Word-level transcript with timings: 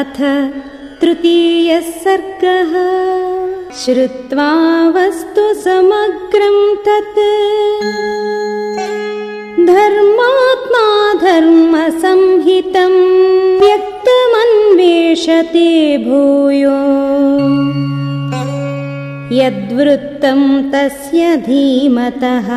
अथ 0.00 0.18
तृतीयः 1.00 1.86
सर्गः 2.02 2.72
श्रुत्वा 3.80 4.46
वस्तु 4.96 5.44
समग्रम् 5.64 6.56
तत् 6.86 7.18
धर्मात्मा 9.72 10.82
धर्मसंहितम् 11.24 12.96
व्यक्तमन्वेषते 13.64 15.68
भूयो 16.06 16.78
यद्वृत्तम् 19.40 20.48
तस्य 20.74 21.30
धीमतः 21.50 22.50